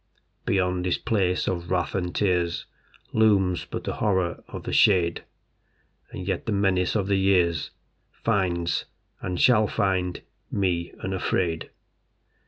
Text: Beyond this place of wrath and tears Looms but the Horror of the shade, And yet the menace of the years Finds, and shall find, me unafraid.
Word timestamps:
Beyond 0.47 0.83
this 0.83 0.97
place 0.97 1.47
of 1.47 1.69
wrath 1.69 1.93
and 1.93 2.15
tears 2.15 2.65
Looms 3.13 3.65
but 3.65 3.83
the 3.83 3.97
Horror 3.97 4.43
of 4.47 4.63
the 4.63 4.73
shade, 4.73 5.23
And 6.09 6.27
yet 6.27 6.47
the 6.47 6.51
menace 6.51 6.95
of 6.95 7.05
the 7.05 7.17
years 7.19 7.69
Finds, 8.11 8.85
and 9.21 9.39
shall 9.39 9.67
find, 9.67 10.23
me 10.49 10.91
unafraid. 11.03 11.69